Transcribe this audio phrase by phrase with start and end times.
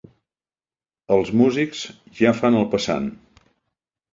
[1.17, 1.83] Els músics
[2.21, 3.07] ja fan el passant.